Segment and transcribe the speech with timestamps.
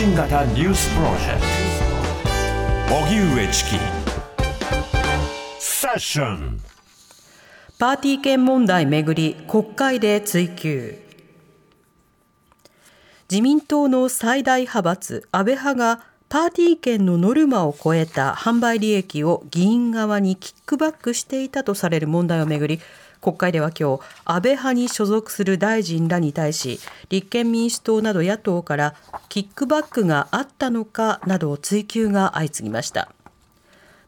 [0.00, 1.40] 新型ニュースプロジェク
[2.88, 2.94] ト。
[3.04, 3.70] 荻上チキ。
[5.58, 6.58] セッション。
[7.78, 10.98] パーティー券問題めぐり国会で追及。
[13.30, 22.78] 自民党の最大派閥安倍派がパーティー券のノルマを超えた販売利益を議員側にキックバックしていたとされる問題をめぐり
[23.20, 28.94] 国会では今日安倍派に所属する大臣らに対し立憲民主党など野党から
[29.28, 33.10] キックバックがあったのかなど追及が相次ぎました。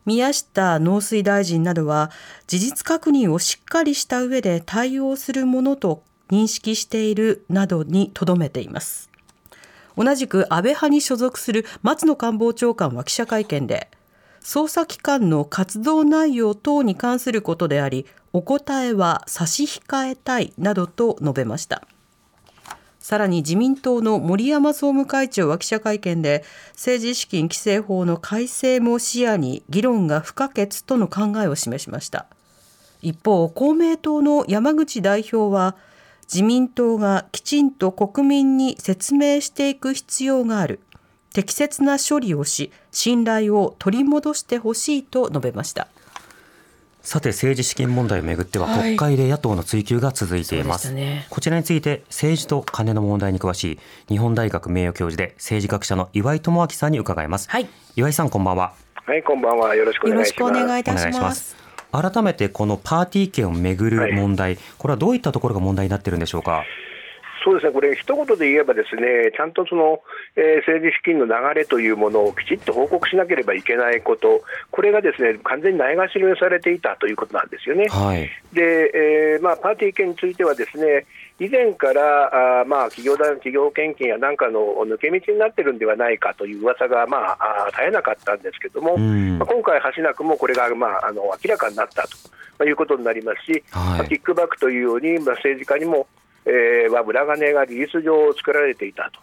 [0.06, 2.12] 宮下農水大臣などは
[2.46, 9.11] 事実確認をしっかりした上で対応するものと認識しているなどにとどめています。
[9.96, 13.90] 同じく安倍派に所属する松野官房長官は記者会見で
[14.42, 21.86] 捜査機関の活動内容等に関することでありお答えは差し控えたいなどと述べました。
[22.98, 32.26] さらに自民党の森山総務会長は記者会見で政治資金規正法の改正も視野に議論が不可欠との考えを示しました。
[33.00, 35.74] 一方公明党の山口代表は
[36.32, 40.80] 自民党がきちんと国民に説明していく必要がある。
[41.34, 45.88] 適切な処理をし信頼を取り戻してほしいと述べました。
[47.02, 58.74] さて政治資金問題をめぐっては国会で野党の追及が続いています、はいね、こちらについて政治と金の問題に詳しい日本大学名誉教授で政治学者の岩井智明さんに伺います、はい、岩井さんこんばんは。
[58.94, 59.74] はいこんばんは。
[59.74, 60.50] よろしくお願いします。
[60.50, 61.61] お願いいたします
[61.92, 66.64] 改めてこのパーティー券をめぐる問題、はい、これはどういったところが問題になっているんでしょうか？
[67.44, 70.00] そうですね、これ、一言で言えば、ですねちゃんとその、
[70.36, 77.86] えー、政治資金の流れというものをきちっと報告しなければいけないこと、これがですね完全にないがしろにされていたということなんですよね。
[77.88, 81.06] はい、で、えーまあ、パーティー券については、ですね
[81.38, 92.06] 以前からあ、まあ、企業だ企業献金やなんかの抜け道になってるんではないかという噂がまあ、絶えなかったんですけれども、まあ、今回、橋なくもこれが、まあ、あの明らかになった
[92.58, 93.98] ということになりますし、はい。
[93.98, 96.06] まあ、キックバックというように、まあ、政治家にも
[96.46, 99.20] えー、は裏金が事実上作られていたと。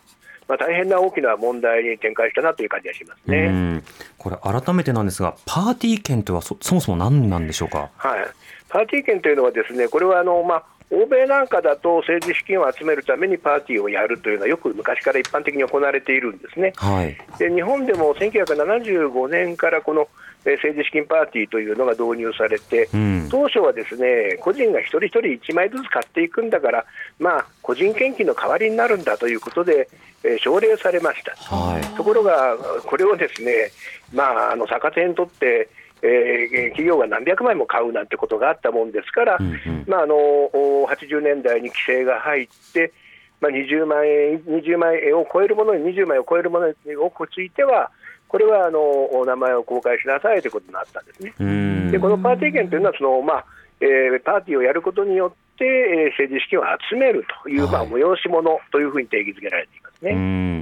[0.48, 3.84] まあ、大変な大きな問題に展開したなという感じがしますね。
[4.18, 8.28] これ、改めてなんですが、パーティー券とはそそもそも何なんでしょうか、はい、
[8.68, 16.74] パーティー券というのは、ですねこれはあの、まあ、欧米なんかだと政治資金を集めるためにパーティーをやるというのはよく昔から一般的に行われているんですね。
[16.78, 20.08] はい、で日本でも1975年からこの
[20.46, 26.86] 政治資金パーティーというのが導入されて、うん、当初はですね個人が一人一人1枚ずつ買っていくんだから、
[27.20, 29.90] まあ、個人献金の代わりになるんだということで、
[30.24, 33.72] えー、奨励されました、はい、ところが、これをですね、
[34.14, 35.70] まあ、あの逆手にとって、
[36.02, 42.94] えー、企業が何百枚も買うなんてことがあったもんですから、うんうん、まあ、あの80年代に規制が入って、
[43.42, 47.92] まあ、20万円 ,20 万円を超えるものに20枚を超えるものについては、
[48.28, 51.92] これはあの名前を公開しなさいということになったんですね。
[51.92, 53.46] でこのパーティー券というのはその、まあ
[53.82, 60.59] えー、パーティーをやることによって、えー、政治資金を集めるという、まあ、催し物というふうに定義づけられていますね。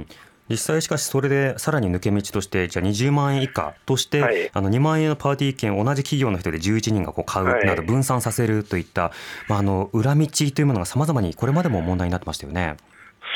[0.48, 9.12] 実際しかしそれでさらに抜け道としてじゃあ20万円以下として、はい、あの2万円のパーティー券を同じ企業の人で11人がこう買うなど分散させるといった、はい、
[9.48, 12.76] まあ、あの裏道というものがさまざまにこれまでも問題になってましたよね。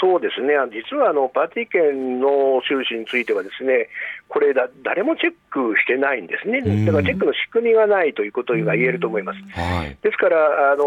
[0.02, 3.86] そうですね、実はあのパーティー券の収支については、ですね
[4.26, 9.38] これだ、誰もチェックしてないんですね、だからチェックの仕組みがないということが言えると思います。
[9.52, 10.84] はい、ですからあの、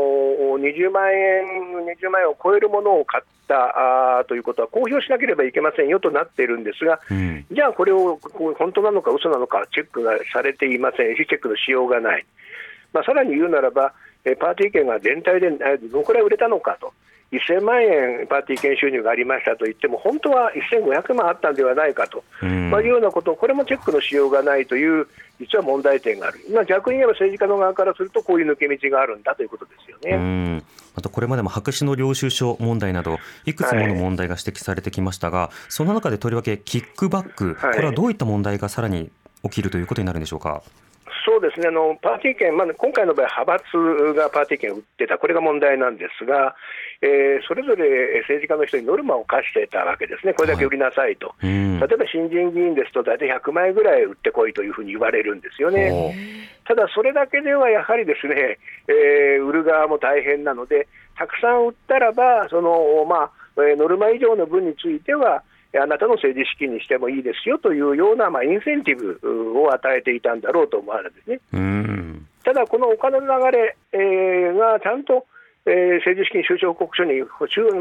[0.59, 1.45] 20万円、
[1.95, 8.19] 20万円を超えるものを買ったあということは公表しなければいけませんよとなっているんですが、うん、じゃあこれを
[8.57, 12.25] 本当なのか嘘なのか、チェックがされていませんし、チェックのしようがない。
[12.91, 13.93] まあ、さらに言うならば、
[14.39, 16.91] パーティー券が全体でどのくらい売れたのかと。
[17.39, 25.07] 1000万円パーティー券収入がありましたと言っても、本当は1500万あったんではないかと、まあ、いうようなことこれもチェックのしようがないという、
[25.39, 30.63] 実は問題点がある、まあ、逆に言えば政治家の側からすると、こういう抜け道があるんだということですよね。
[30.95, 39.11] あとこれまでも白紙の領収書問題など、いくつもの問題が指摘されてきましたが、はい、その中でとりわけキックバック、これはどういった問題がさらに
[39.43, 40.63] 起きるということになるんでしょうか？
[41.25, 41.67] そうですね。
[41.67, 46.55] あのパーティー券、まあ、今回の場合、派閥がパーティー券を売ってた、これが問題なんですが、
[47.01, 56.13] えー、それぞれ政治家の人にノルマを課してたわけですね、これだけ売りなさいと、はい、例えば新人議員ですと、大体100枚ぐらい売ってこいというふうに言われるんですよね。
[56.67, 60.87] ただ、それだけではやはりですね、えー、売る側も大変なので、
[61.17, 65.43] たくさん売ったらば、そのまあ、ノルマ以上の分については、
[65.79, 71.39] あなたの政治資金にしてもいいですよというような、まあ、インセンティブを与えていたんだろうと思われるんですね。
[72.43, 75.25] ただ、このお金の流れ、えー、がちゃんと
[75.67, 77.21] えー、政治資金収支報告書に、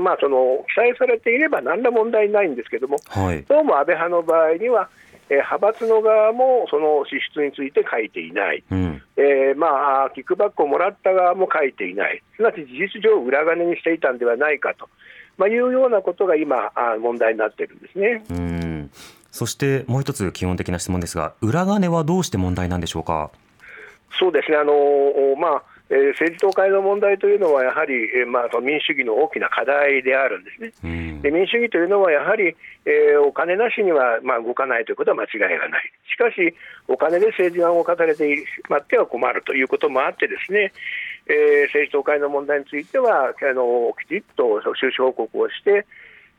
[0.00, 4.88] まあ、その記載されていれば何ら問題ないんですけれども、はい、どうも安倍派の場合には、
[5.28, 14.88] えー、派閥の側もその支出について書いていない、うん、えー、まあ、キックバックをもらった側も書いていない、すなわち事実上、裏金にしていたんではないかと、
[15.36, 18.24] まあ、いうようなことが今、問題になっているんですね。
[18.30, 18.90] うん
[19.30, 23.30] そしてもう一つ基本的な質問ですが、裏金はどうして問題なんでしょうか？
[24.16, 24.72] そうですねあの
[25.40, 30.72] まあえー、政治党会の問題というのは、やはり、えーまあ、民主主義の大きな課題であるんですね。
[30.82, 36.54] うん、で民主主義というのは、やはり、えー、お金なしには、まあ、動かないということは間違いがない、しかし、
[36.88, 40.72] お金で政治が動かされてしまっては困るということもあって、ですね、
[41.26, 45.86] えー、政治党会の問題については、あのきちっと収支報告をして、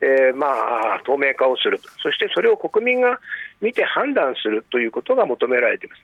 [0.02, 3.20] えー、まあ、透明化をすると、そしてそれを国民が
[3.62, 6.02] 見て判断するということが求められています。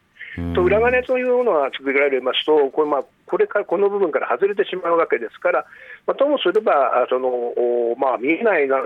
[0.53, 5.65] と裏金というのは作られますと、これ,、まあ、これからこの部分から外れてしまうわけですから、
[6.07, 7.53] まあ、ともすれば、その
[7.97, 8.79] まあ、見えないの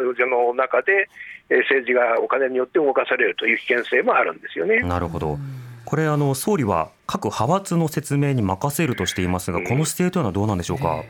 [0.55, 1.07] 中で、
[1.49, 4.79] 政治がお金によって動かされるという危険性もあるんですよね。
[4.79, 5.37] なるほど
[5.85, 11.03] これあの総理は各派閥の説明に任せるとしていますが、この姿勢というのはどうなんでしょうか？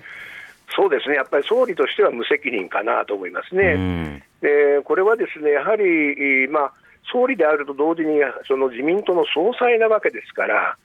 [0.76, 4.22] そうですね、やっぱり総理としては無責任かなと思いますね。
[4.42, 6.74] でこれはですねやはり、まあ
[7.12, 10.76] 総理であると同時にその自民党の総裁なわけですから、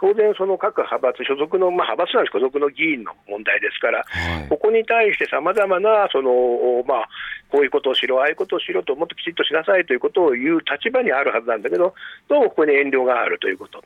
[0.00, 2.32] 当然、その各派閥、所属の、まあ、派閥なんです。
[2.32, 7.08] 所属の議員の問題ですから、はい、ここに対してさまざまなその、まあ、
[7.50, 11.94] こういうことをしろ、ああいうことをしろと、もっときちっとしなさいということを言う立場にあるはずなんだけど、
[12.28, 13.82] どうもここに遠慮があるということ。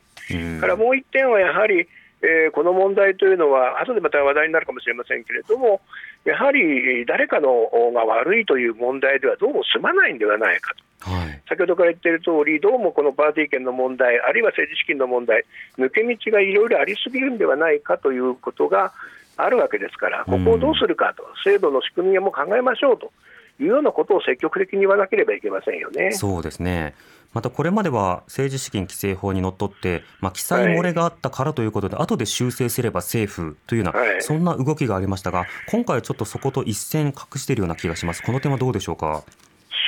[0.59, 1.87] からもう一点はやはり、
[2.21, 5.81] えー、この問題というのは、後でまた話題になるかもしれませんけれども、
[6.23, 15.45] やはり誰かのが悪いという問題ではどうも済まないんではないかと、はい、先ほどから言っている通り、どうもこのパーティー券の問題、あるいは政治資金の問題、
[15.77, 18.91] 抜け道がいろいろありすぎるんではないかということが
[19.37, 23.11] あるわけですから、ここをどうするかと、制度の仕組みも考えましょうと
[23.59, 26.11] いうようなことを積極的に言わなければいけませんよね。
[26.11, 26.95] そうですね。
[27.33, 39.23] またこれまでは政治資金規正法にのっとって、まあ、記載漏れがあったからということで、はい、後で修正すればセーフというような、はい、そんな動きがありましたが、今回はちょっとそこと一線隠しているような気がします、この点はどうでしょうか？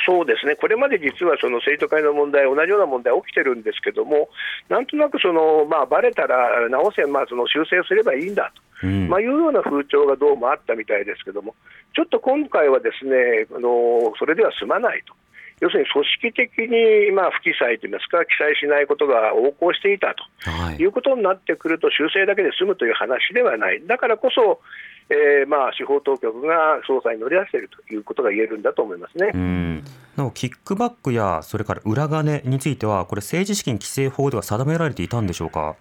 [0.06, 4.30] そうですね、これまで実はその生徒会の問題、同じような問題起きてるんですけども、
[4.70, 11.56] なんとなくその、まあ、バレたら直せ、まあ、その修正すればいいんだと、うん、まあ、いうような風潮がどうもあったみたいですけども、
[11.98, 15.16] ちょっと今回はですねあのそれでは済まないと。
[15.60, 24.62] 要するに組織的にまあ不記載といいますか、記載しないことが横行していたと、はい、いうことになってくると、修正だけで済むという話ではない、だからこそ、
[25.10, 29.32] えー、まあ司法当局が捜査に乗り出しているということが言えるんだと思いますね。
[29.34, 29.84] うん
[30.16, 35.76] なおキックバックやそれから裏金については、これ、政治資金規正法では定められていたんでしょうか？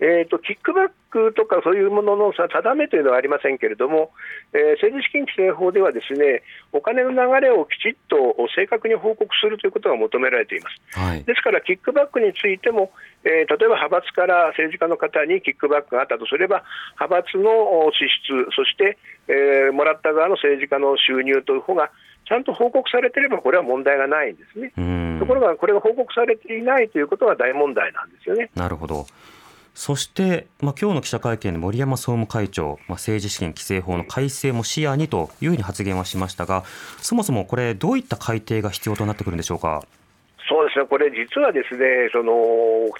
[0.00, 4.10] えーと、キックバックとかそういうものの定めというのはありませんけれども、
[4.52, 7.16] えー、政治資金規正法ではですねお金の流
[7.46, 8.16] れをきちっと
[8.56, 10.98] 正確に報告するということが求められています。
[10.98, 12.90] はい、ですから、キックバックについても、
[13.22, 16.64] えー、例えば派閥から政治家の方にキックバックがあったとすれば、
[16.98, 21.90] 派閥の支出、そして、えー、もらった側の政治家の収入という方が
[22.26, 24.72] ちゃんと報告されていれば、これは問題がないんですね。
[25.18, 28.50] ところが、これが報告されていないということは大問題なんですよね。
[28.54, 29.06] なるほど
[29.74, 36.62] そして、まあ、今日の記者会見で森山総務会長、まあ、政治資金規正法の改正も視野にというふうに発言はしましたが、
[37.02, 39.82] そもそもこれ、どういった改定が必要となってくるんでしょうか？
[40.46, 42.32] そうですね、これ、実はですねその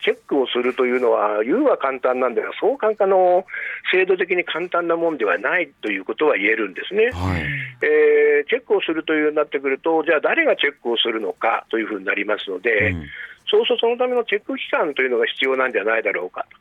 [0.02, 3.45] チェックをするというのは、言うは簡単なんですが、そう簡単の
[3.93, 7.43] 制度的に簡単なもんではないということは言えるんですね、はい、
[7.83, 13.07] えー、チェックをするというようになってくると、じゃあ、誰がチェックをするのかというふうになりますので、うん、
[13.51, 16.57] そうそうそのためのチェック機関というのが必要なんじゃないだろうかと。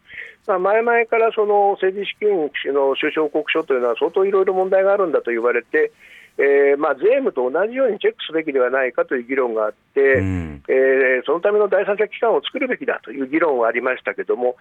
[0.46, 5.94] まあ、前々からその政治資金の収支報告書というのは相当いろいろ問題があるんだと言われて、
[6.38, 14.56] えーまあ、税務と同じようにチェックすべきではないかという議論があって、うん、えー、そのための第三者機関を作るべきだという議論はありましたけれども、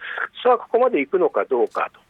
[0.45, 2.00] さあ、ここまで行くのかどうかと。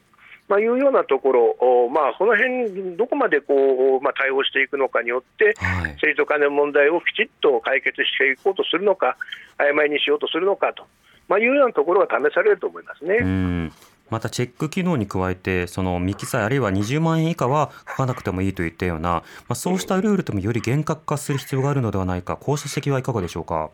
[0.52, 3.54] まあ、いうようなところ、まあ、この辺どこまでこ
[3.98, 9.16] う、まあ、対応していくのかによって、はい、政治と金の問題をきちっと解決していこうとするのか、
[9.56, 10.84] 曖昧にしようとするのかと、
[11.26, 13.70] まあ、いうようなところが試されると思いますね。
[14.10, 23.70] またチェック機能に加えて、その未記載あるいは20万円以下は書かなくてもいいといったような、まあ、そうしたルールともより厳格化する必要があるのではないか、こうした指摘はいかがでしょうか？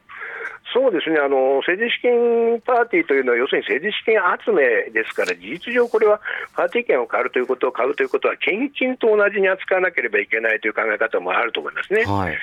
[0.72, 1.18] そうですね。
[1.18, 6.20] あの政治資金パーティーというのは、要するに政治資金集めですから、事実上、これは
[6.54, 12.04] パーティー券を買うということを買うということは、献金と同じに扱わなければいけないという考え方もあると思いますね。
[12.04, 12.36] はい。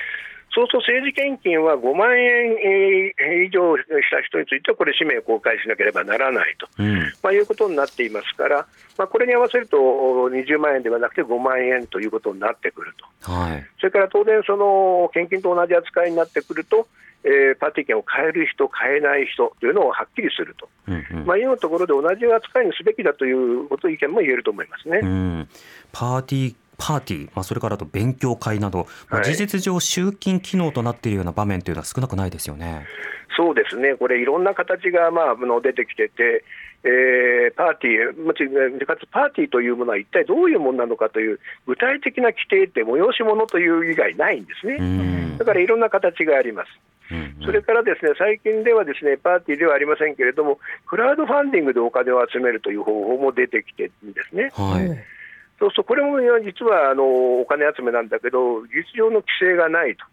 [0.56, 2.56] そうすると政治献金は5万円
[3.44, 8.66] 以上した人については、これ、氏名公開しなければならないと、うん、まあ、いうことになっていますから、
[8.96, 16.88] まあ、これに合わせると20万円ではなくて5万円ということになってくると、はい、それから当然、その献金と同じ扱いになってくると、
[17.26, 25.00] えー、パーティー券を買える人、買えない人というのをはっきりすると、うんうん、まあ、いうところで同じ扱いにすべきだということ意見も言えると思いますね。
[25.02, 25.48] うん、
[25.92, 32.86] パーティーパーティー、まあ、それからと勉強会など、まあ、事実上、集金機能となっているような場面というのは少なくないですよね。
[33.36, 36.44] そうですね、これ、いろんな形が、まあ、の出てきてて、
[36.84, 45.36] えー、パーティー、かつパーティーというものは一体どういうものなのかという具体的な規定って催し物という以外ないんですね。
[45.38, 46.68] だからいろんな形があります。
[47.44, 54.50] それからですね最近ではですねパーティーではありませんけれども、クラウドファンディングでお金を集めるという方法も出てきてるんですね。
[54.54, 54.88] はい。
[55.58, 57.04] そうすると、これも実はあの
[57.40, 60.04] お金集めなんだけど、事実上の規制がないと、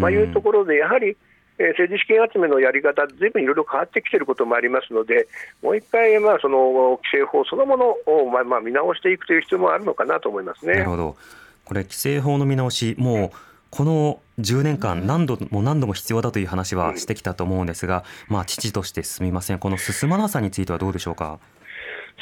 [0.00, 1.16] まあ、いうところで、やはり、
[1.58, 5.28] えー、政治資金集めのやり方、ずいぶんいろいろ変わってきていることもありますので、
[5.62, 10.74] もう一回、まあ、その規制法そのものを、まあまあ、見直していくという必要もあるのかなと思いますね。
[10.74, 11.16] なるほど。
[11.64, 13.30] これ規制法の見直し、もう
[13.70, 21.38] この10年間、何度も何度も必要だという話はしてきたと思うんですが、まあ、父としてすみません、この進まなさについてはどうでしょうか？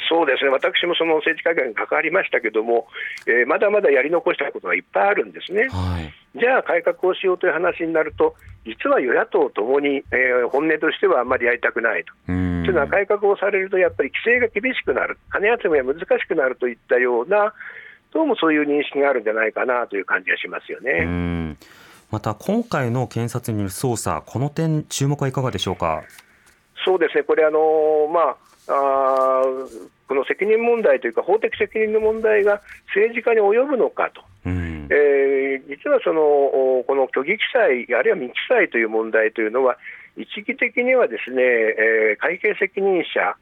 [0.09, 0.49] そうですね。
[0.49, 2.87] 私もその政治改革に関わりましたけども、
[3.27, 8.35] えー、まだまだやり残したことがいっぱいあるんですね、はい、じゃあ改革をしようという話になると、
[8.65, 12.13] 実は与野党ともに、えー、本音としてはあんまりやりたくないと。
[12.25, 17.53] というのは、改革をされると、やっぱり規制が厳しくなる、金集めが難しくなるといったような、
[18.13, 21.57] どうもそういう認識があるんじゃないかなという感じがしますよね。
[22.11, 26.03] また今回の検察による捜査、この点、注目はいかがでしょうか？
[26.83, 28.35] そうですね、これ、あのまあ、
[28.67, 29.43] あ
[30.07, 36.21] この責任問題というか、法的責任の問題が政治家に及ぶのかと、うん、えー、実はその
[36.85, 39.77] この虚偽記載、あるいは未記載という問題というのは、
[40.17, 43.35] 一義的にはですね、えー、会計責任者、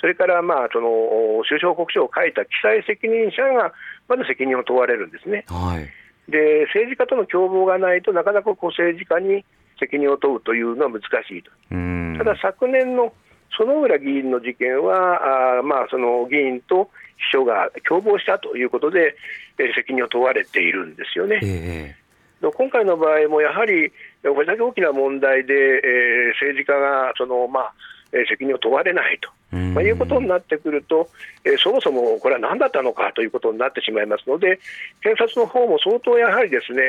[0.00, 3.72] それからまあその収支報告書を書いた記載責任者が
[4.08, 5.44] まず責任を問われるんですね。
[5.48, 5.88] はい、
[6.28, 9.44] で政治家との共謀がないとなかなかこう政治家に
[9.78, 11.50] 責任を問うというのは難しいと。
[12.18, 13.12] ただ昨年の
[13.58, 16.90] 薗浦議員の事件は、あまあ、その議員と
[17.30, 19.14] 秘書が共謀したということで、
[19.58, 21.40] えー、責任を問われているんですよね。
[21.42, 27.74] えー、今回の場合もやはり、これだけ大きな問題で、えー、政治家がその、まあ、
[28.28, 31.08] 責任を問われないと、まあ、いうことになってくると、
[31.44, 34.60] えー、そもそもこれは何だったのかということになってしまいますので、
[35.02, 36.82] 検察の方も相当やはりですね、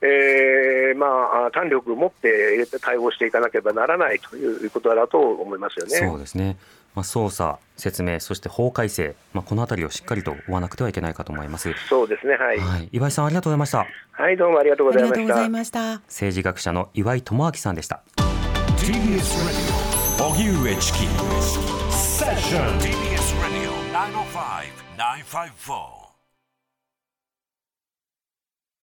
[0.00, 5.96] えーまあ、胆力を持って対応していかなければならないということだと思いますよね。
[5.96, 6.56] そうですね
[6.94, 11.72] まあ、捜査、説明、そして法改正、まあ、このあたりをしっかりと追わなくてはいけないかと思います。
[11.88, 12.58] そうですね、はい。
[12.58, 13.86] はい、岩井さん、ありがとうございました。
[14.12, 15.00] はい、どうもありがとうござ
[15.44, 15.94] いました。
[16.06, 18.02] 政治学者の岩井智明さんでした。
[20.16, 20.98] TBS 荻上チキ
[21.90, 23.74] セッション TBS ラディオ
[24.96, 26.03] 905-954